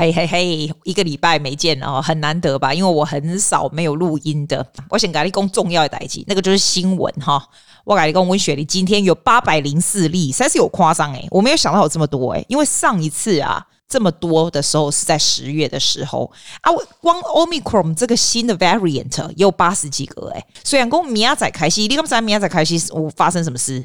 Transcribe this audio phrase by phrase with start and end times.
[0.00, 2.72] 嘿嘿嘿，一个礼拜没见了哦，很难得吧？
[2.72, 4.66] 因为我很少没有录音的。
[4.88, 7.46] 我想跟你讲重要的代志，那个就是新闻哈。
[7.84, 16.32] 我跟你讲温雪梨今天有八百零四例，实在是有夸张诶，我没有想到有这么多诶，因为上一次啊这么多的时候是在十月的时候
[16.62, 20.42] 啊，我光 Omicron 这个新的 variant 也有八十几个诶。
[20.64, 23.84] 虽然讲明仔开心，你刚才明仔开心我发生什么事？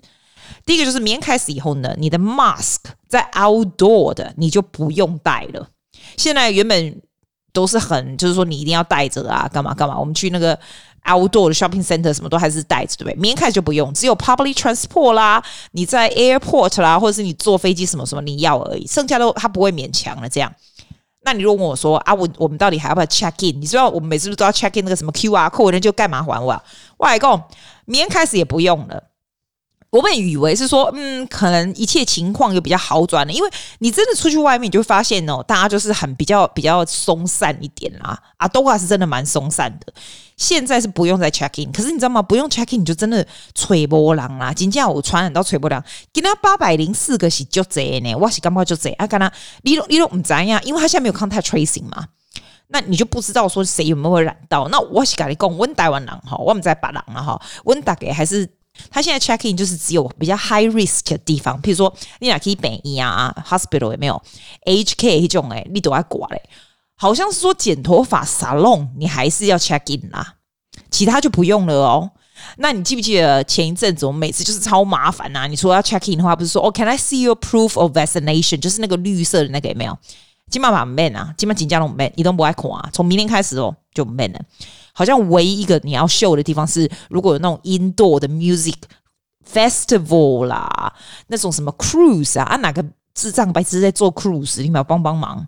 [0.66, 2.78] 第一个就是明天开始以后呢，你的 mask
[3.09, 5.68] 在 outdoor 的你就不用戴了。
[6.18, 7.02] 现在原本
[7.54, 9.98] 都是很，就是说你一定要带着啊，干嘛干嘛。
[9.98, 10.58] 我们去那个
[11.05, 13.16] outdoor 的 shopping center 什么都还是带着，对不对？
[13.16, 20.28] 明天开始就不用，只有 public transport 啦，你在 airport 啦，或者是你坐飞机什么什么你要而已，剩下都他不会勉强了。
[20.28, 20.52] 这样，
[21.23, 23.61] 那你如果问我说啊，我我们到底还要不要 check in？
[23.61, 26.61] 你知道我们每次都要 check in 那个什么 QR code，那就干嘛还我？
[26.98, 27.42] 我来讲，
[27.86, 29.03] 明天开始也不用了。
[29.96, 38.22] 我们以为是说，嗯，可能一切情况又比较好转了，因为你真的出去外面，你就会发现哦，大家就是很比较比较松散一点啦。
[38.36, 39.94] 啊，都还是真的蛮松散的。
[40.36, 42.22] 现在是不用再 check in，可是你知道吗？
[42.22, 44.52] 不用 check in，你就真的吹波浪啦。
[44.52, 49.08] 今天我传染到吹波浪，今天八百零四个是就这呢，我是干嘛就这啊？
[49.08, 49.32] 跟他？
[49.62, 52.08] 你都你都不知呀，因为他现在没有 contact tracing 嘛，
[52.68, 54.68] 那你就不知道说谁有没有染到。
[54.68, 58.50] 那我是跟你讲，温台湾人哈，我们在白狼了哈，温大概还是。
[58.90, 64.22] 他现在 check in 就是只有比较 high risk 的地方，譬如说你哪可以北医啊，hospital 有没有
[64.66, 66.42] HK 这种诶，你都要挂嘞。
[66.98, 70.36] 好像是说剪头发 salon 你还是要 check in 啦，
[70.90, 72.12] 其他就不用了哦。
[72.58, 75.48] 那你记不记得前一阵子我每次就是超麻烦呐、啊？
[75.48, 78.60] 你说要 check in 的话，不是说哦，can I see your proof of vaccination？
[78.60, 79.98] 就是那个绿色的那个有没有？
[80.52, 82.89] 金马把 man 啊，金马紧张龙 man，你都不爱看啊。
[82.94, 84.39] 从明天开始哦，就 man 了。
[84.95, 88.76] 好像唯一一个你要秀的地方是，如果有那种 indoor 的 music
[89.48, 90.95] festival 啦，
[91.28, 92.83] 那种什么 cruise 啊，啊哪个
[93.14, 95.45] 智障白痴在做 cruise，你们要帮帮忙。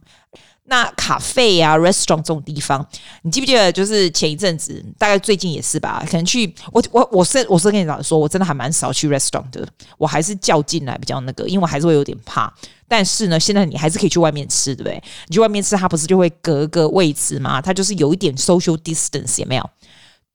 [0.70, 2.86] 那咖啡啊，restaurant 这种地方，
[3.22, 3.72] 你记不记得？
[3.72, 9.66] 就是前一阵子，大概最近也是吧，可能去我我我是我是跟你讲说，我真的还蛮少去 restaurant 的，
[9.98, 12.54] 我还是叫进来比较那个，因为我还是会有点怕。
[12.86, 15.02] 但是呢，现在你还是可以去外面吃，对不对？
[15.28, 17.62] 你去外面吃，它不是就会隔个位置吗？
[17.62, 19.70] 它就是有一点 social distance，有没有？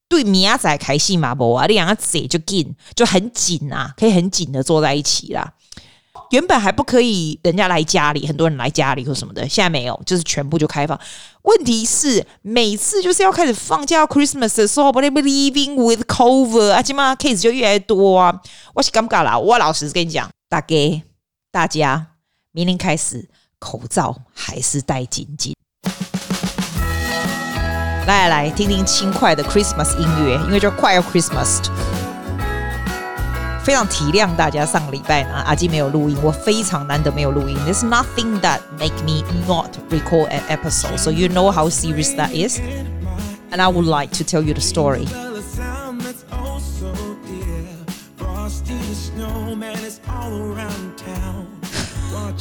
[0.08, 1.66] 对，米亚仔开心嘛不啊？
[1.66, 5.52] 你两个嘴就紧，就很紧啊，可以很紧的坐在一起啦。
[6.32, 10.98] 原本还不可以，人家来家里，很多人来家里或什么的，现在没有，就是全部就开放。
[11.42, 18.40] 问题是每次就是要开始放假 Christmas 的时候，but living with cover 啊，起码 case 就越来越多啊。
[18.72, 21.02] 我是尴尬啦，我老实跟你讲，大家
[21.50, 22.06] 大家
[22.52, 23.28] 明天开始
[23.58, 25.54] 口罩还是戴紧紧。
[28.06, 31.60] 来来来，听听轻快的 Christmas 音乐，因为就快要 Christmas。
[33.63, 37.57] 非常体谅大家，上个礼拜呢，阿基没有录音，我非常难得没有录音。
[37.65, 42.59] There's nothing that make me not record an episode, so you know how serious that is.
[43.51, 45.07] And I would like to tell you the story.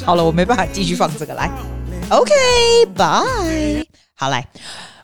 [0.04, 1.50] 好了，我没办法继续放这个来。
[2.10, 3.84] OK，bye。
[4.14, 4.46] 好来，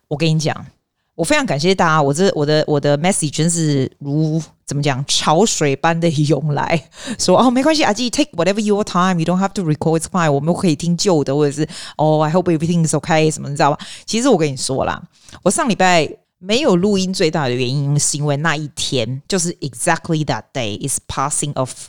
[0.07, 0.55] 我跟你讲。
[1.18, 6.80] 我非常感谢大家，我这我的我的 message 真是如怎么讲潮水般的涌来，
[7.18, 11.64] 说哦没关系，阿基 take whatever your time，you don't have to record it's fine，我们可以听旧的，或者是
[11.98, 13.80] 哦、oh, I hope everything is okay 什么，你知道吧？
[14.06, 15.02] 其实我跟你说啦，
[15.42, 16.08] 我上礼拜
[16.38, 21.88] 没有录音最大的原因是因为那一天就是 exactly that day is passing of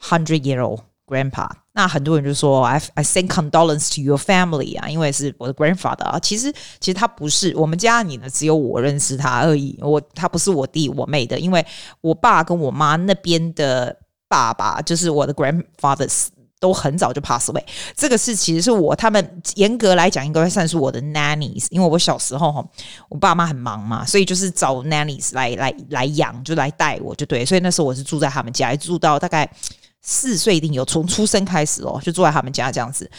[0.00, 1.48] hundred year old grandpa。
[1.74, 6.18] 那很多人就说，I I send condolence to your family 啊，因为是我的 grandfather 啊。
[6.18, 9.78] 其实其实他不是我们家里呢，只有我认识他而已。
[9.80, 11.64] 我他不是我弟我妹的，因为
[12.02, 13.96] 我爸跟我妈那边的
[14.28, 16.26] 爸爸，就是我的 grandfathers
[16.60, 17.64] 都很早就 pass away。
[17.96, 22.62] 这个是其实是我他们严格来讲应该算是我的 nannies，因为我小时候哈，
[23.08, 27.46] 我爸妈很忙嘛，所以就是找 nannies 来来来养，就来带我就对。
[27.46, 29.50] 所以那时候我是住在他们家，住到大概。
[30.02, 33.10] 四岁一定有，从出生开始哦，就住在他们家这样子。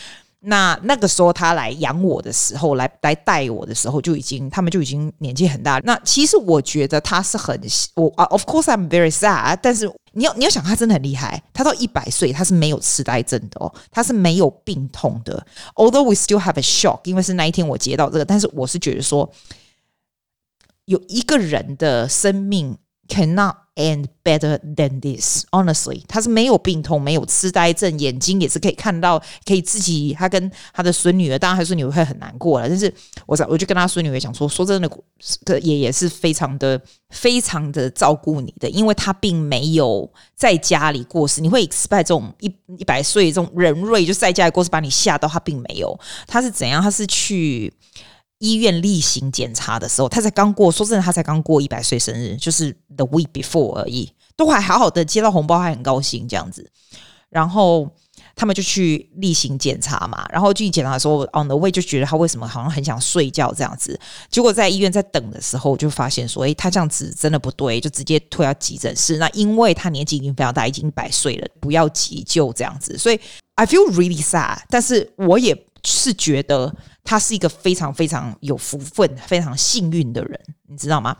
[0.45, 5.79] 那那个时候他来养我的时候，来来带我的时候，就已经他们就已经年纪很大。
[5.85, 7.57] 那其实我觉得他是很
[7.95, 9.57] 我啊，of course I'm very sad。
[9.61, 11.41] 但是你要你要想，他真的很厉害。
[11.53, 15.47] 他到一百岁，他是没有痴呆症的哦，他是没有病痛的。
[15.75, 19.31] Although we still have a shock，因为是那一天我接到这个，但是我是觉得说，
[20.83, 22.75] 有一个人的生命
[23.13, 23.55] cannot。
[23.75, 25.45] end better than this.
[25.49, 30.13] Honestly，他是没有病痛，没有痴呆症，眼睛也是可以看到，可以自己。
[30.13, 32.69] 他跟他的孙女儿，当然他孙女儿会很难过了。
[32.69, 32.93] 但是
[33.25, 34.87] 我我就跟他孙女儿讲说，说真的，
[35.43, 36.79] 的爷爷是非常的、
[37.09, 41.41] 非常的照顾你的，因为他并没有在家里过世。
[41.41, 45.27] 你会 expect 这种一一百岁这种人瑞就在家里过世，把你吓到。
[45.27, 46.79] 他并没有，他是怎样？
[46.79, 47.73] 他是去。
[48.43, 56.69] 医院例行检查的时候，他才刚过，说真的，他才刚过一百岁生日，就是 the week before 而已，都还好好的接到红包，还很高兴这样子。
[57.29, 57.89] 然后
[58.35, 63.97] 他们就去例行检查嘛，然后去检查的时候，on the way 就觉得他为什么好像很想睡觉这样子。
[64.29, 69.15] 结果在医院在等的时候，就发现说，诶，他这样子真的不对，就直接推到急诊室。
[69.15, 72.97] 那因为他年纪已经非常大，已经一百岁了，不要急救这样子。
[72.97, 73.17] 所以
[73.55, 76.73] I feel really sad，但是我也是觉得。
[77.05, 80.39] 他是一个非常非常有福分、非常幸运的人，
[80.69, 81.13] 你知道吗？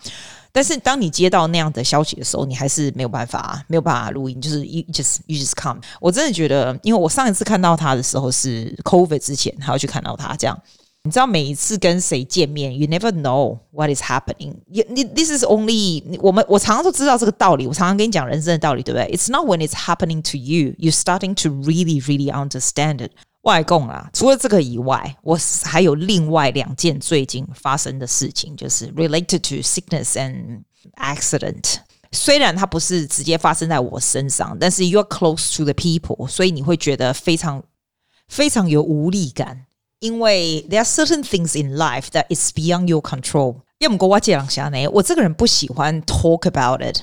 [0.49, 5.81] 但是当你接到那样的消息的时候，你还是没有办法，没有办法录音，就是 you just you just come。
[5.99, 10.57] 我真的觉得，因为我上一次看到他的时候是 COVID 之前，还要去看到他这样。
[11.03, 14.53] 你知道，每一次跟谁见面，you never know what is happening。
[14.69, 22.31] 你 this is only 我们我常常都知道这个道理，我常常跟你讲人生的道理，对不对？It's not when it's happening to you, you starting to really really
[22.31, 23.11] understand it。
[23.43, 30.63] 外供啊，除了这个以外，我还有另外两件最近发生的事情，就是 related to sickness and
[30.95, 31.77] accident。
[32.11, 37.63] 虽然它不是直接发生在我身上，但是 you're close to the people，所以你会觉得非常
[38.27, 39.65] 非常有无力感，
[39.99, 43.57] 因为 there are certain things in life that is beyond your control。
[43.79, 47.01] 要么跟我讲下呢，我这个人不喜欢 talk about it。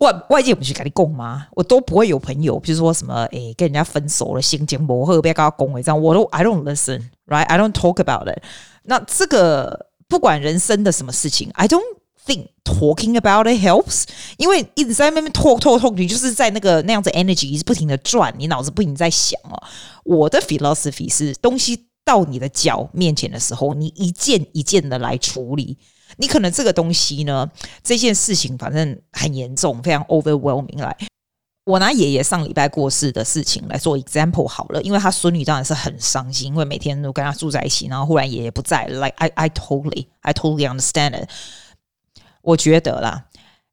[0.00, 1.46] 外外界不是跟你讲吗？
[1.52, 8.42] 我都不会有朋友，比如说什么诶，跟人家分手了，心情不好，不要跟他讲诶，这样我都 I don't listen，right？I don't talk about it。
[8.84, 11.82] 那这个不管人生的什么事情，I don't
[12.26, 14.04] think talking about it helps，
[14.38, 19.62] 因为一直在那边 talk talk talk，你就是在那个那样子 energy 一直不停的转，你脑子不停在想哦。
[20.04, 25.76] 我的 philosophy 是，东西到你的脚面前的时候，你一件一件的来处理。
[26.20, 27.50] 你可能这个东西呢，
[27.82, 30.78] 这件事情反正很严重，非常 overwhelming。
[30.78, 30.94] 来，
[31.64, 41.30] 我拿爷爷上礼拜过世的事情来做 example 好了，因为他孙女当然是很伤心，因为每天都跟他住在一起，然后忽然爷爷不在，like I I totally I totally understand it。
[42.42, 43.24] 我觉得啦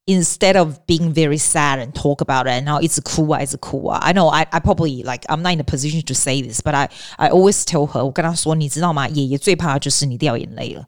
[0.05, 5.41] ，instead of being very sad and talk about it，然后一直哭啊，一直哭啊，I know I I probably like I'm
[5.41, 9.09] not in a position to say this，but I I always tell her，我跟他说，你知道吗？
[9.09, 10.85] 爷爷最怕的就是你掉眼泪了。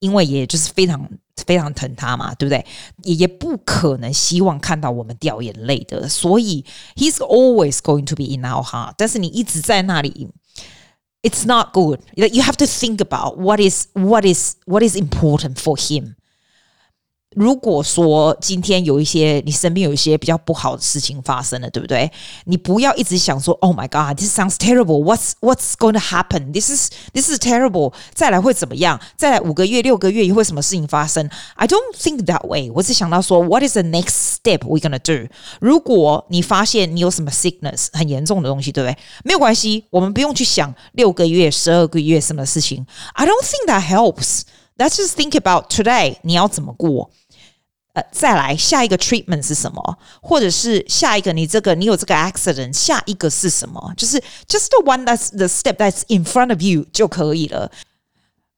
[0.00, 1.08] 因为爷爷就是非常
[1.46, 2.64] 非常疼他嘛，对不对？
[3.04, 6.64] 爷爷不可能希望看到我们掉眼泪的，所以
[6.94, 8.94] he's always going to be in our heart。
[8.98, 10.28] 但是你一直在那里，
[11.22, 12.00] it's not good.
[12.14, 16.14] You have to think about what is what is what is important for him.
[17.35, 22.11] 如果说今天有一些你身边有一些比较不好的事情发生了，对不对？
[22.43, 25.01] 你不要一直想说，Oh my God, this sounds terrible.
[25.01, 26.51] What's What's going to happen?
[26.51, 27.93] This is This is terrible.
[28.13, 28.99] 再来会怎么样？
[29.15, 32.69] 再来五个月、六个月以后会什么事情发生？I don't think that way.
[32.75, 35.33] 我只想到说，What is the next step we gonna do？
[35.61, 38.97] 如果你发现你有什么 sickness 很严重的东西，对不对？
[39.23, 42.85] 没有关系，我们不用去想六个月、十二个月什么事情。
[43.13, 44.41] I don't think that helps.
[44.77, 46.17] Let's just think about today.
[46.23, 47.11] 你要怎么过？
[47.93, 49.97] 呃，再来下一个 treatment 是什么？
[50.21, 53.93] 或者是下一个你这个你有这个 accident，下一个是什么？
[53.97, 57.69] 就是 just the one that's the step that's in front of you 就可以了。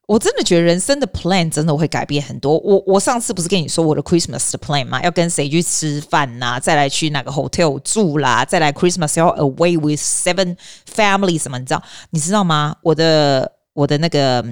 [0.06, 2.58] 我真的觉得人生的 plan 真的会改变很多。
[2.58, 5.02] 我我上次不是跟你说我的 Christmas 的 plan 吗？
[5.02, 6.60] 要跟谁去吃饭呐？
[6.60, 8.44] 再来去哪个 hotel 住啦？
[8.44, 10.56] 再来 Christmas 要 away with seven
[10.94, 11.58] families 什么？
[11.58, 11.82] 你知道？
[12.10, 12.76] 你知道吗？
[12.82, 14.44] 我的我的那个。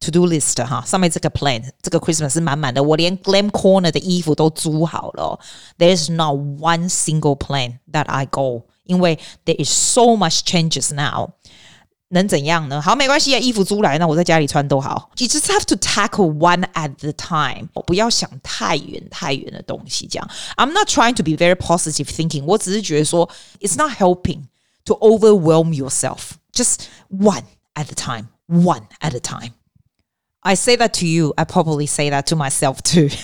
[0.00, 5.40] To do list 哈，上面这个 plan，这个 Christmas 是满满的，我连 Glam Corner 的衣服都租好了。
[5.78, 11.30] There's not one single plan that I go，因为 there is so much changes now。
[12.08, 12.82] 能怎样呢？
[12.82, 15.10] 好，没关系啊，衣服租来，那我在家里穿都好。
[15.16, 20.06] You just have to tackle one at the time，不要想太远太远的东西。
[20.06, 24.42] 这样，I'm not trying to be very positive thinking，我只是觉得说，It's not helping
[24.84, 29.52] to overwhelm yourself。Just one at a time，one at a time。
[30.41, 33.09] I say that to you, I probably say that to myself too.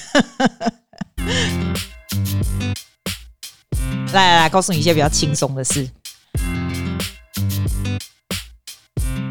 [4.12, 5.90] 来来来，告诉你一些比较轻松的事。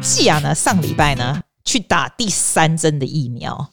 [0.01, 3.69] 季亚呢，上礼拜呢去打第三针的疫苗。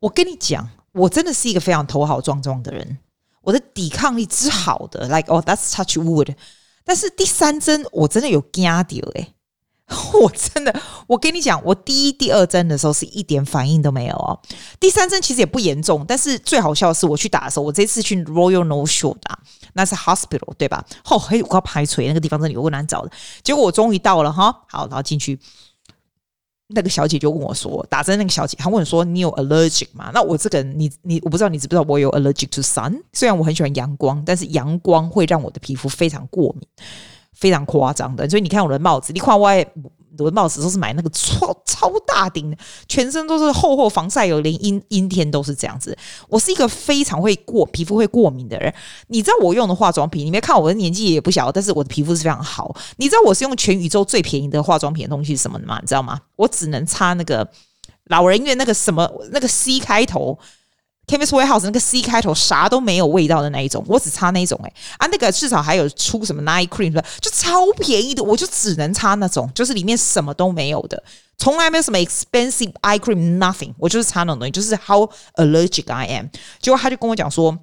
[0.00, 2.98] 我跟你讲，我真的是一个非常头好壮壮的人，
[3.42, 6.34] 我的抵抗力之好的，like oh that's touch wood。
[6.82, 8.82] 但是第三针我真的有惊到
[9.14, 9.34] 诶。
[10.22, 10.74] 我真的，
[11.06, 14.38] 我跟你讲，我第一、第二针的时候是一点反应都没有哦。
[14.78, 19.38] 第三针其实也不严重，但是最好笑的是，我去打的时候，我这次去 Royal North Shore 打，
[19.72, 20.84] 那是 hospital 对吧？
[21.06, 23.10] 哦，嘿，我要排锤，那个地方真的有够难找的。
[23.42, 25.38] 结果我终于到了哈，好，然后进去，
[26.68, 30.12] 那个小姐就问我说，打针那个小姐，她问说，你有 allergic 吗？
[30.14, 33.02] 那我这个人，你你，我不知道你知不知道，我有 allergic to sun。
[33.12, 36.68] 虽然我很喜欢阳光，但是阳光会让我的皮肤非常过敏。
[37.40, 39.50] 非常夸张的，所以你看我的帽子，你看我
[40.18, 42.56] 我的帽子都是买那个超超大顶的，
[42.86, 45.96] 全身都是厚厚防晒油，连阴阴天都是这样子。
[46.28, 48.70] 我是一个非常会过皮肤会过敏的人，
[49.06, 52.76] 你知道我用的化妆品，你没看我的年纪也不小，但是我的皮肤是非常好。
[52.98, 55.78] 你知道我是用全宇宙最便宜的化妆品的东西是什么吗？
[55.80, 56.20] 你知道吗？
[56.36, 57.48] 我只能擦那个
[58.08, 60.38] 老人院那个什么那个 C 开头。
[61.10, 71.02] Chemist Warehouse 那个 C 开头啥都没有味道的那一种，我只擦那一种哎、啊，那个至少还有出什么 Night Cream 就超便宜的，我就只能擦那种，就是里面什么都没有的，
[71.36, 76.26] 从来没有什么 expensive eye cream，nothing，我就是擦那种东西，就是 How allergic I am。
[76.60, 77.58] 结果他就跟我讲说。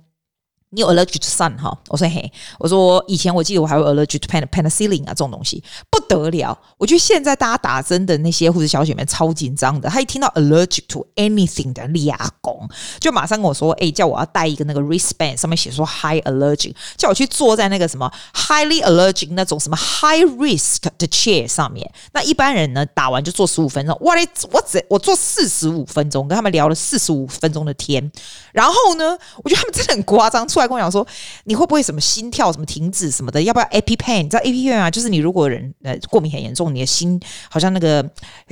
[0.71, 1.75] 你有 allergic to sun 哈？
[1.87, 6.57] 我说嘿，我说以前我记得我还有 allergic to pen penicillin 啊，这种东西不得了。
[6.77, 12.67] 我觉得现在大家打针的那些护士小姐们超紧张的，她一听到 allergic to anything 的立功，
[12.99, 21.89] 就马上跟我说，哎，叫我要带一个那个 wristband，上面写说 high allergic，叫我去坐在那个什么 highly allergic 那种什么 high risk 的 chair 上面。
[22.11, 28.11] 那一般人呢，打完就坐十五分钟，哇嘞，我只我坐四十五分钟，跟他们聊了四十五分钟的天。
[28.51, 30.45] 然后呢，我觉得他们真的很夸张。
[30.57, 31.05] 出来跟我讲说，
[31.43, 33.39] 你会不会什么心跳什么停止什么的？
[33.43, 34.23] 要不要 EpiPen？
[34.23, 34.89] 你知道 EpiPen 啊？
[34.89, 38.01] 就是你如果人呃过敏很严重，你的心好像那个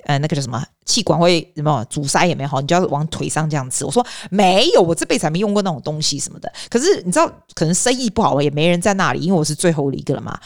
[0.03, 3.83] 呃那个叫什么气管会什么阻塞也没好，你就要往腿上这样子。
[3.83, 6.53] 我说没有，我这辈子还没用过那种东西什么的。
[6.69, 10.39] 可是你知道，可能生意不好，也没人在那里，因为我是最后一个了嘛。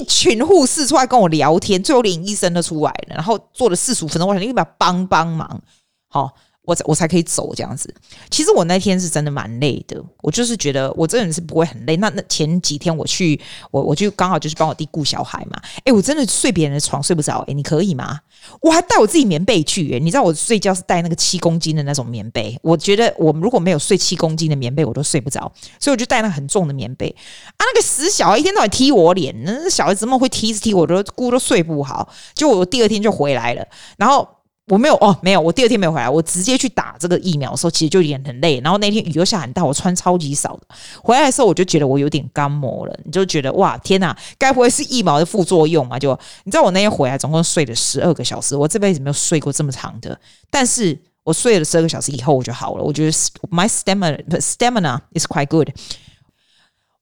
[0.00, 5.60] 一群护士出来跟我聊天，最后连医生都出来了，然后做了四十五分钟，我想你要不要帮帮忙？
[6.08, 6.32] 好。
[6.64, 7.92] 我才我才可以走这样子。
[8.30, 11.96] 其实我那天是真的蛮累的，我就是觉得我真的是不会很累。
[11.98, 13.38] 那那前几天我去，
[13.70, 15.60] 我我就刚好就是帮我弟顾小孩嘛。
[15.84, 17.44] 哎，我真的睡别人的床睡不着。
[17.46, 18.18] 哎，你可以吗？
[18.60, 19.94] 我还带我自己棉被去。
[19.94, 22.58] 哎，你知道我睡觉是带那个七公斤的那种棉被。
[22.62, 25.40] 我觉得我如果没有睡七公斤的棉被，我都睡不着。
[25.78, 27.14] 所以我就带那很重的棉被。
[27.56, 30.86] 啊，那个死小孩一天到晚踢我脸，那小孩子怎么会踢一踢我？
[30.86, 32.08] 都姑都睡不好。
[32.34, 33.66] 就我第二天就回来了，
[33.98, 34.26] 然后。
[34.68, 35.40] 我没有哦，没有。
[35.40, 38.58] 我第二天没有回来，我直接去打这个疫苗的时候，其实就有点很累。
[38.60, 40.62] 然后那天雨又下很大，我穿超级少的。
[41.02, 42.98] 回来的时候，我就觉得我有点干磨了。
[43.04, 45.98] 你就觉得哇，天哪，该不会是疫苗的副作用嘛？
[45.98, 50.18] 就你知道，我那天回来总共睡了十二个小时，我这辈子没有睡过这么长的。
[50.50, 52.82] 但是我睡了十二个小时以后，我就好了。
[52.82, 53.12] 我觉得
[53.50, 55.68] my stamina stamina is quite good。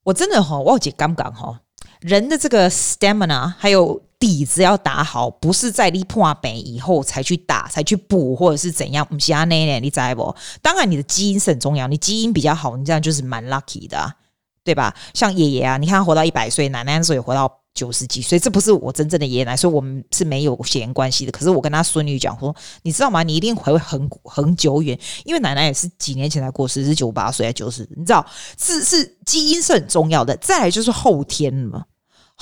[0.02, 1.61] 我真的哈，我姐刚刚哈，
[2.02, 4.00] 人的这个 stamina 还有。
[4.23, 9.04] 底子要打好，不是在你破病以后才去打，才去补，或者是怎样？
[9.11, 10.32] 不是啊，那那你知不？
[10.62, 14.14] 当然，你的基因是很重要，你基因比较好，你这样就是蛮 lucky 的啊，
[14.62, 14.94] 对吧？
[15.12, 21.32] 像爷爷啊，你看他活到一百岁，奶奶那时候也活到九十几岁，这不是我真正的爷爷奶奶，所以我们是没有血缘关系的。
[21.32, 23.25] 可是我跟他孙女讲说，你知道吗？
[23.25, 28.25] 你一定会很很久远，因为奶奶也是几年前才过世，是九八岁还九十，你知道，
[28.56, 30.37] 是是基因是很重要的。
[30.37, 31.87] 再来就是后天嘛。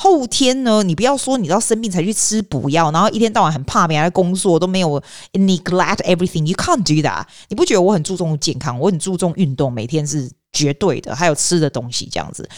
[0.02, 0.82] 后天呢？
[0.82, 4.98] 你不要说你到生病才去吃补药，然后一天到晚很怕没来工作都没有
[5.34, 6.46] neglect everything.
[6.46, 7.26] You can't do that.
[7.48, 12.48] 你不觉得我很注重健康，我很注重运动，每天是绝对的，还有吃的东西这样子，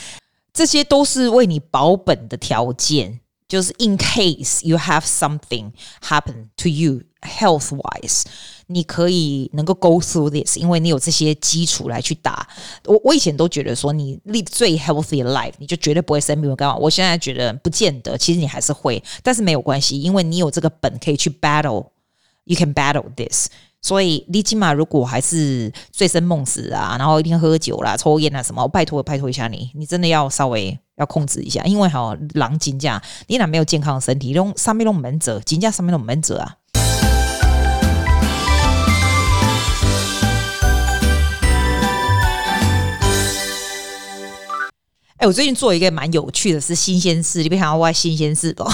[0.53, 3.19] 这些都是为你保本的条件。
[3.49, 8.23] 就是 in case you have something happen to you health wise，
[8.67, 12.47] 你可以能够 go through this，因为你有这些基础来去打。
[12.85, 16.51] 我我以前都觉得说你 live 最 healthy life，你就绝对不会生病。
[16.51, 16.77] 我干嘛？
[16.77, 23.49] 我现在觉得不见得，其实你还是会，但是没有关系，因为你有这个本可以去 battle，you can battle this。
[23.81, 30.79] 所以你起码如果还是醉生梦死啊，然后一天喝酒啦、抽烟啊什么，我拜托拜托一下你，你真的要稍微。
[30.97, 36.55] 要控制一下，因为哈，狼金价，你俩没有健康的身体，用上面用门者，金价上面用门者啊。
[45.23, 48.69] 哎，我最近做一个蛮有趣的是新鲜事，你别想要歪新鲜事不？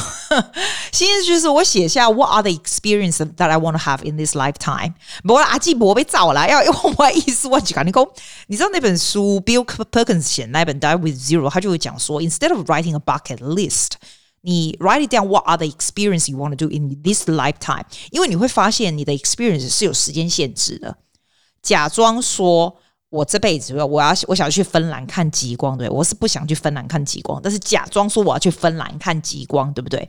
[0.92, 4.94] 新鲜事就是我写下 What are the experiences that I want to have in this lifetime？
[5.24, 8.08] 不过阿基伯被找了，要用我意思我讲你讲，
[8.46, 13.98] 你知道那本书 Bill Perkins 写那本 Die with Zero，他就会讲说，instead of writing a bucket list，
[14.40, 17.84] 你 write it down What are the experiences you want to do in this lifetime？
[18.10, 20.96] 因为你会发现你的 experience 是有时间限制的，
[21.60, 22.78] 假装说。
[23.10, 30.08] 我这辈子，我要我想去芬兰看极光，对，我是不想去芬兰看极光，但是假装说我要去芬兰看极光，对不对？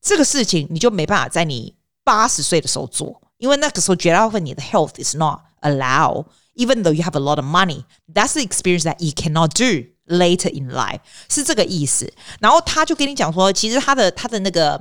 [0.00, 1.74] 这个事情你就没办法在你
[2.04, 8.96] 八十岁的时候做，因为那个时候绝大部分你的 health is not allow，even though you have a lot of money, that's the experience that
[8.98, 12.12] you cannot do later in life，是这个意思。
[12.40, 14.80] 然后他就跟你讲说，其实他的他的那个。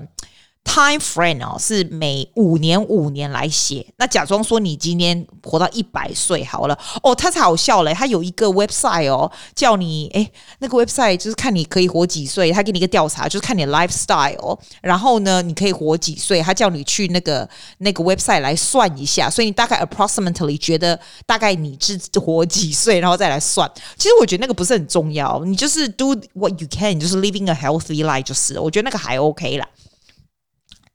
[0.63, 3.85] Time frame 哦，是每五年五年来写。
[3.97, 7.93] 那假装说你今天活到一百岁好了哦，他才好笑嘞。
[7.93, 12.53] 他有一个 website 哦，叫你诶，那个 website 就是看你可以活几岁。
[12.53, 14.57] 他给你一个调查，就是看你 lifestyle。
[14.81, 16.41] 然后呢，你可以活几岁？
[16.41, 17.47] 他叫你去那个
[17.79, 19.29] 那个 website 来算一下。
[19.29, 23.69] 所以你大概 approximately 觉得大概你是活几岁，然后再来算。
[23.97, 28.57] 其实我觉得那个不是很重要，你就是 do what you can，就是 living a healthy life 就是。
[28.57, 29.67] 我觉得那个还 OK 啦。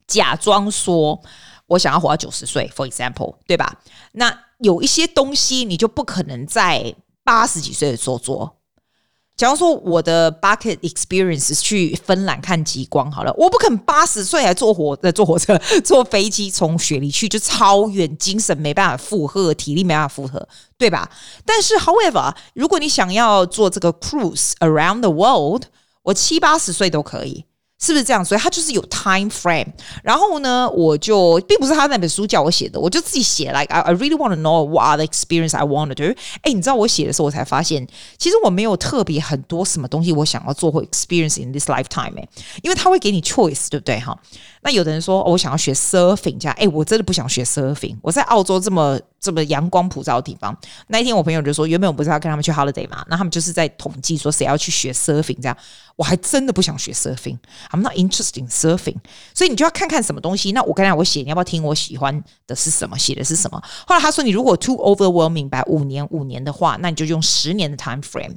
[0.06, 1.20] 假装说
[1.66, 3.80] 我想要活到九十岁，for example，对吧？
[4.12, 6.94] 那有一些东西你就不可能在
[7.24, 8.56] 八十几岁的时候做。
[9.36, 20.48] 假如说我的 bucket experience 去芬兰看极光，好了，我不可能八十岁还坐火呃坐火车 坐飞机从雪梨去，就超远，精神没办法负荷，体力没办法负荷，
[20.78, 21.10] 对吧？
[21.44, 25.64] 但是，however，如果你想要做这个 cruise around the world，
[26.04, 27.44] 我七八十岁都可以。
[27.78, 28.24] 是不是这样？
[28.24, 29.66] 所以他就是有 time frame。
[30.02, 33.52] 然后呢，我就并不是他那本书叫我写的，我就自己写。
[33.52, 36.14] Like I, I really want to know what are the experience I want to do。
[36.42, 42.16] 哎，你知道我写的时候，我才发现，其实我没有特别很多什么东西我想要做或 experience in this lifetime。
[42.18, 42.28] 哎，
[42.62, 44.00] 因为他会给你 choice，对不对？
[44.00, 44.18] 哈。
[44.62, 47.96] 那有的人说，哦，我想要学 surfing，这样，哎，我真的不想学 surfing。
[48.02, 50.56] 我在澳洲这么这么阳光普照的地方，
[50.86, 55.56] 那一天我朋友就说，原本我不是要跟他们去 holiday 嘛，那他们就是在统计说谁要去学 surfing，这样，
[55.96, 57.36] 我还真的不想学 surfing。
[57.72, 58.98] I'm not interested in surfing。
[59.34, 60.52] 所以你就要看看什么东西。
[60.52, 62.96] 那我刚才，我写，你要不要听我喜欢的是什么？
[62.96, 63.60] 写的是什么？
[63.88, 68.36] 后来他说，你如果 too overwhelming，五年五年的话，那你就用十年的 time frame。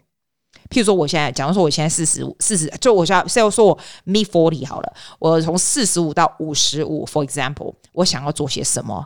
[0.69, 9.05] 譬如说，我现在，假如说我现在四十五、四十，就我现在，现在说我 me forty 好了，我从四十五到五十五，for example，我想要做些什么？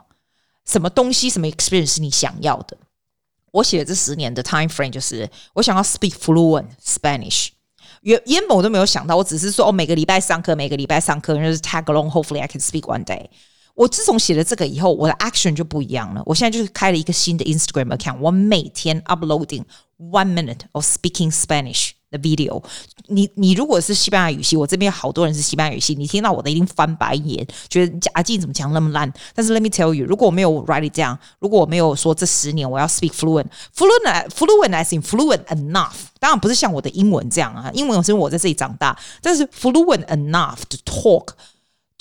[0.66, 1.28] 什么东西？
[1.28, 2.76] 什么 experience 是你想要的？
[3.52, 7.48] 我写的这十年的 time frame 就是我想要 speak fluent Spanish。
[8.00, 13.26] 原原本我都没有想到，我只是说，哦，每个礼拜上课，每个礼拜上课，就是 tag along，hopefully I can speak one day。
[13.74, 16.22] 我自从写了这个以后，我的 action 就不一样了。
[16.26, 19.64] 我现在就是开了一个新的 Instagram account，我每天 uploading
[19.98, 22.62] one minute of speaking Spanish video。
[23.08, 29.12] 你你如果是西班牙语系，我这边好多人是西班牙语系，你听到我的一定翻白眼，觉得阿静怎么讲那么烂？
[29.34, 40.58] 但是 let me tell you，如果我没有 write it down，如果我没有说这十年我要 speak fluent，fluent，fluent as in fluent enough，当然不是像我的英文这样啊，英文是因为我在这里长大，但是 fluent enough
[40.68, 41.28] to talk。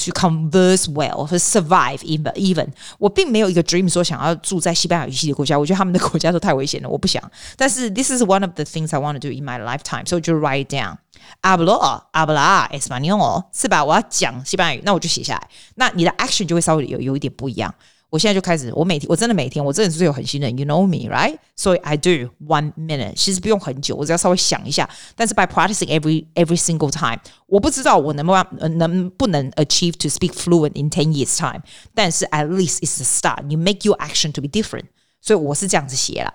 [0.07, 7.21] To converse well, to survive even even，我并没有一个 dream 说想要住在西班牙语系的国家，我觉得他们的国家都太危险了，我不想。
[7.57, 10.39] 但是 this is one of the things I want to do in my lifetime, so 就
[10.39, 10.99] write down.
[11.43, 13.85] Hablo, habla español，是吧？
[13.85, 15.49] 我要讲西班牙语，那我就写下来。
[15.75, 17.75] 那你的 action 就会稍微有有一点不一样。
[18.13, 21.37] 我现在就开始，我每天我真的每天，我真的是有恒心的，you know me, right?
[21.57, 24.89] So I do one minute，其实不用很久，我只要稍微想一下。
[25.15, 31.61] 但是 by practicing every every single time，我不知道我能不能能不能 achieve to speak fluent in ten years time，
[31.95, 33.47] 但是 at least it's a start.
[33.51, 34.87] You make your action to be different，
[35.21, 36.33] 所以我是这样子写啦。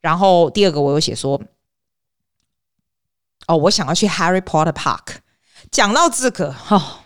[0.00, 1.42] 然后第二个我有写说，
[3.48, 5.16] 哦，我想要去 Harry Potter Park。
[5.72, 6.98] 讲到这个，哦。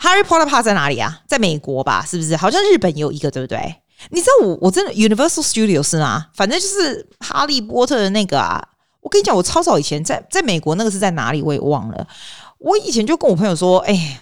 [0.00, 1.20] Harry Potter Park 在哪里啊？
[1.26, 2.36] 在美国吧，是不是？
[2.36, 3.76] 好像日本也有一个，对不对？
[4.10, 6.26] 你知道我我真的 Universal Studios 是吗？
[6.34, 8.62] 反正就是哈利波特的那个啊。
[9.00, 12.06] 我跟你讲，我超早以前在在美国那个是在哪里，我也忘了。
[12.58, 14.20] 我以前就跟我朋友说，哎，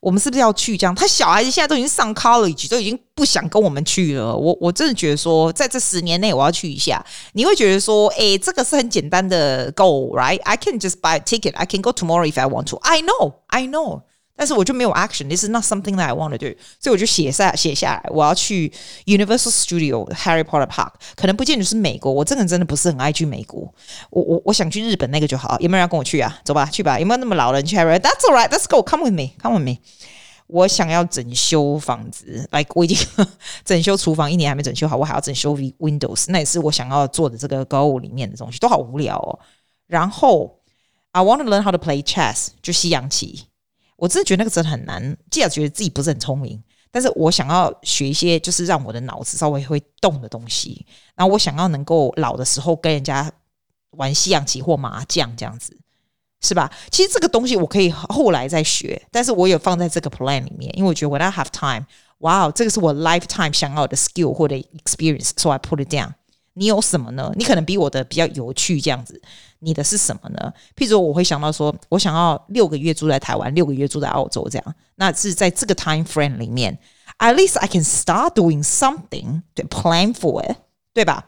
[0.00, 0.92] 我们是不是要去这样？
[0.94, 4.36] 他小孩子现在都已经上 college，都已经不想跟我们去了。
[4.36, 7.04] 我我真的觉得说，在这十年内我要去一下。
[7.32, 11.54] 你会觉得说，哎，这个是很简单的，Go right，I can just buy a ticket.
[11.54, 12.76] I can go tomorrow if I want to.
[12.82, 14.02] I know, I know.
[14.37, 15.29] 但是我就没有 action.
[15.29, 16.55] This is not something that I want to do.
[16.79, 18.71] 所以我就写下写下来，我要去
[19.05, 20.93] Universal Studio Harry Potter Park。
[21.15, 23.61] 可能不见得是美国，我这个人真的不是很爱去美国。
[24.09, 25.59] 我我我想去日本那个就好。
[25.59, 26.39] 有没有人要跟我去啊？
[26.43, 26.99] 走吧，去吧。
[26.99, 27.99] 有没有那么老人去 Harry?
[27.99, 28.49] That's all right.
[28.49, 28.81] Let's go.
[28.81, 29.33] Come with me.
[29.39, 29.77] Come with me.
[30.47, 32.97] 我想要整修房子，like 我已经
[33.63, 36.25] 整修厨房一年还没整修好，我还要整修 Windows。
[36.29, 39.39] 那也是我想要做的这个 goal 里面的东西，都好无聊哦。
[39.87, 40.59] 然后
[41.11, 43.45] I want to learn how to play chess，就西洋棋。
[43.98, 53.30] 我真的觉得那个真的很难，既然觉得自己不是很聪明，但是我想要学一些就是让我的脑子稍微会动的东西，然后我想要能够老的时候跟人家
[53.90, 55.76] 玩西洋棋或麻将这样子，
[56.40, 56.72] 是吧？
[56.92, 61.84] 其实这个东西我可以后来再学，但是我有放在这个 plan 里面，因为我觉得 when I have time，
[62.18, 66.12] 哇，这个是我 lifetime 想要的 skill 或者 experience，so I put it down。
[66.54, 67.32] 你有什么呢？
[67.36, 69.20] 你可能比我的比较有趣，这样子。
[69.60, 70.52] 你的是什么呢？
[70.76, 74.74] 譬如，我会想到说，我想要六个月住在台湾，六个月住在澳洲，这样。
[74.96, 76.78] 那是在这个 time frame 里面
[77.18, 80.56] ，at least I can start doing something to plan for it，
[80.94, 81.26] 对吧？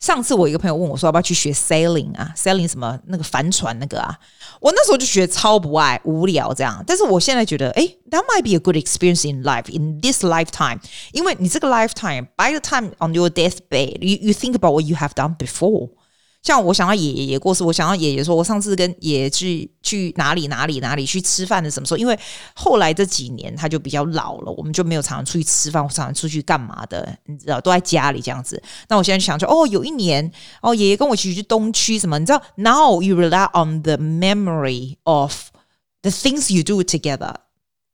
[0.00, 3.00] 上次我一个朋友问我说，要不要去学 sailing 啊？sailing 什么？
[3.06, 4.16] 那个帆船那个啊？
[4.60, 6.82] 我那时候就觉得超不爱，无聊这样。
[6.86, 10.78] 但是我现在觉得，诶，that might be a good experience in life in this lifetime。
[11.10, 15.90] 因为你这个 lifetime，by the time on your deathbed，you you think about what you have done before。
[16.40, 21.98] 像我想到爷爷过世，我想到爷爷说，我上次跟爷爷去去哪里哪里哪里去吃饭的什么时候？
[21.98, 22.18] 因为
[22.54, 28.62] 后来这几年他就比较老了，我们就没有常常出去吃饭，我常常出去干嘛的，你知道，都在家里这样子。
[28.88, 30.30] 那我现在想说，哦，有一年
[30.62, 32.18] 哦，爷爷跟我一起去东区什么？
[32.18, 35.50] 你知道，now you rely on the memory of
[36.02, 37.34] the things you do together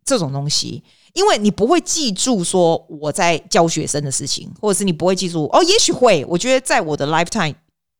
[0.04, 6.24] 这种东西，因为你不会记住说我在教学生的事情，或者是你不会记住哦，也许会。
[6.28, 7.54] 我觉得在我的 lifetime。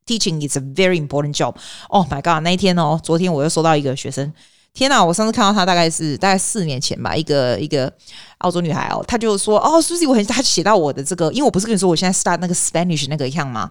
[0.06, 1.56] Teaching is a very important job.
[1.88, 2.42] Oh my god！
[2.42, 4.30] 那一天哦，昨天我又收到一个学生，
[4.74, 7.90] 天呐，我上次看到他大概是大概四年前吧，一个一个
[8.38, 13.70] 澳洲女孩哦，她就说哦，Susie，我很，她写到我的这个，因为我不是跟你说我现在 start 那个 Spanish 那个一样吗？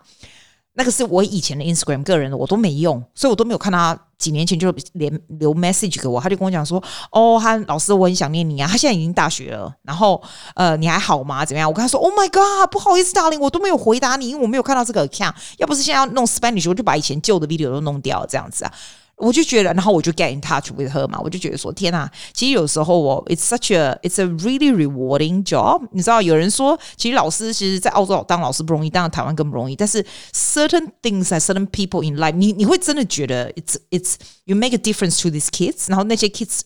[0.75, 6.81] 那个是我以前的 Instagram 个人的，我都没用，所以我都没有看他几年前就连留 message 给我，他就跟我讲说，
[7.11, 10.21] 哦，他老师我很想念你啊，他现在已经大学了，然后
[10.55, 11.45] 呃你还好吗？
[11.45, 11.69] 怎么样？
[11.69, 18.73] 我跟他说，Oh my God，不好意思，Darling，我都没有回答你，因为我没有看到这个 account，要不是现在要弄 Spanish，我就把以前旧的 video 都弄掉，这样子啊。
[19.17, 25.81] 我就觉得，然后我就 get in touch with her 嘛，我就觉得说，天呐，其实有时候我，it's such a it's a really rewarding job。
[25.91, 29.75] 你知道，有人说，其实老师其实，在澳洲当老师不容易，当然台湾更不容易。
[29.75, 35.47] 但是 certain things and certain people in life，你你会真的觉得 it's it's you make a difference to these
[35.47, 35.85] kids。
[35.87, 36.61] 然后那些 kids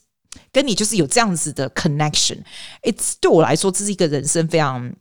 [0.51, 2.39] 跟你就是有这样子的 connection。
[2.83, 4.93] It's 对我来说，这是一个人生非常。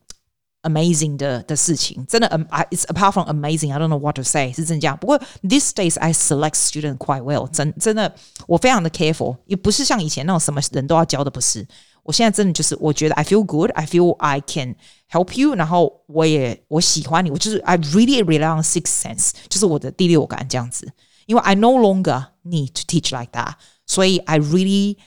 [0.66, 2.30] Amazing 的的事情，真的，
[2.70, 3.74] It's apart from amazing.
[3.74, 4.96] I don't know what to say，是真这样。
[4.96, 8.14] 不过 these days I select student quite well，真真的，
[8.46, 11.68] 我非常的 careful，也不是像以前那种什么人都要教的，不是。
[12.04, 14.76] 我现在真的就是，我觉得 I feel good，I feel I can
[15.10, 20.94] help you，然后我也我喜欢你，我就是 I really rely on sixth sense，就是我的第六感这样子。
[21.26, 23.54] 因为 I no longer need to teach like that，
[23.88, 24.98] 所以 I really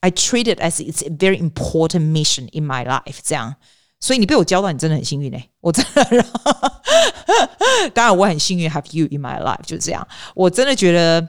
[0.00, 3.54] I treat it as it's a very important mission in my life，这样。
[3.99, 5.49] 所以你被我教到，你真的很幸运哎！
[5.59, 6.25] 我真的，
[7.93, 10.07] 当然我很幸运，have you in my life，就是这样。
[10.35, 11.27] 我真的觉得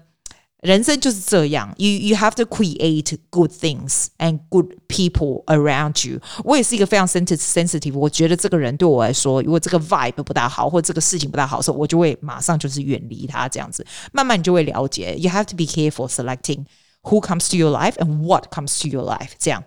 [0.60, 6.20] 人生就是这样，you you have to create good things and good people around you。
[6.44, 13.86] 我也是一个非常 sensitive，sensitive，我觉得这个人对我来说，如果这个 vibe 不大好，或这个事情不大好的时候，我就会马上就是远离他，这样子。
[14.12, 16.66] 慢慢你就会了解，you have to be careful selecting
[17.02, 19.64] who comes to your life and what comes to your life，这样。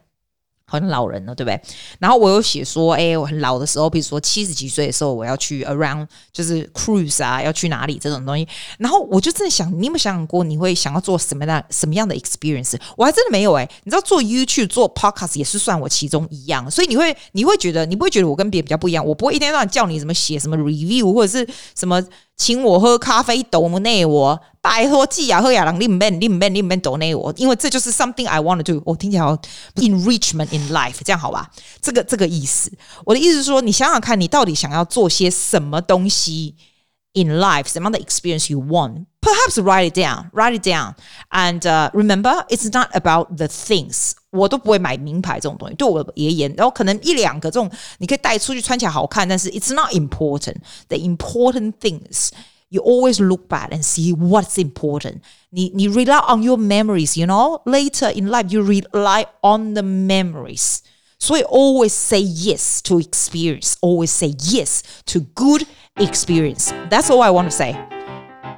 [0.72, 1.62] 很老人了，对不对？
[2.00, 8.48] 然后我有写说，哎，我很老的时候，比如说七十几岁的时候，我要去 around，就是 cruise 啊，要去哪里这种东西。
[8.80, 12.76] 然后我就真的想，你有没有想过，你会想要做什么样什么样的 experience？
[12.96, 13.70] 我还真的没有哎。
[13.84, 19.06] 你知道做 YouTube 做 podcast 也是算我其中一样，所以你会你会觉得你不会觉得我跟别人比较不一样？
[19.06, 22.02] 我不会一天到晚叫你什么写什么 review 或者是什么。
[22.38, 28.82] 请我喝咖啡，抖内我拜托记啊，喝亚郎，你唔免，你唔免，你唔免抖内我，因为这就是 something I want to do。
[28.84, 29.38] 我听起来好
[29.76, 31.52] enrichment in life，这样好吧？
[31.82, 32.72] 这个这个意思，
[33.06, 36.56] 我的意思是说，你想想看，你到底想要做些什么东西
[37.15, 40.95] ？In life, some of the experience you want, perhaps write it down, write it down,
[41.31, 44.13] and uh, remember, it's not about the things.
[44.31, 50.57] 我都不会买名牌这种东西，对我而言，然后可能一两个这种你可以带出去穿起来好看，但是 it's not important.
[50.89, 52.29] The important things
[52.69, 55.21] you always look back and see what's important.
[55.49, 57.63] 你你 rely on your memories, you know.
[57.65, 60.81] Later in life, you rely on the memories.
[61.21, 63.75] 所以 always say yes to experience.
[63.81, 65.67] Always say yes to good.
[65.99, 66.75] Experience.
[66.91, 67.75] That's all I want to say.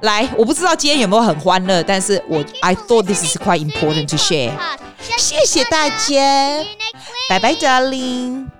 [0.01, 4.51] 来，我不知道今天有没有很欢乐，但是我 I thought this is quite important to share.
[5.17, 6.65] 谢谢大家，
[7.29, 8.52] 拜拜，darling。